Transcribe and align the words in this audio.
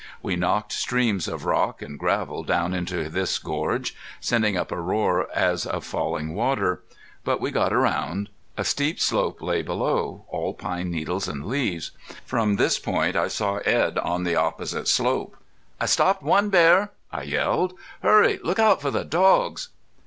We 0.23 0.35
knocked 0.35 0.71
streams 0.71 1.27
of 1.27 1.45
rock 1.45 1.83
and 1.83 1.99
gravel 1.99 2.41
down 2.43 2.73
into 2.73 3.07
this 3.07 3.37
gorge, 3.37 3.95
sending 4.19 4.57
up 4.57 4.71
a 4.71 4.81
roar 4.81 5.27
as 5.31 5.63
of 5.67 5.83
falling 5.83 6.33
water. 6.33 6.81
But 7.23 7.39
we 7.39 7.51
got 7.51 7.71
around. 7.71 8.29
A 8.57 8.63
steep 8.65 8.99
slope 8.99 9.43
lay 9.43 9.61
below, 9.61 10.25
all 10.29 10.55
pine 10.55 10.89
needles 10.89 11.27
and 11.27 11.45
leaves. 11.45 11.91
From 12.25 12.55
this 12.55 12.79
point 12.79 13.15
I 13.15 13.27
saw 13.27 13.57
Edd 13.57 13.99
on 13.99 14.23
the 14.23 14.35
opposite 14.35 14.87
slope. 14.87 15.37
"I 15.79 15.85
stopped 15.85 16.23
one 16.23 16.49
bear," 16.49 16.93
I 17.11 17.21
yelled. 17.21 17.77
"Hurry. 18.01 18.39
Look 18.43 18.57
out 18.57 18.81
for 18.81 18.89
the 18.89 19.05
dogs!" 19.05 19.69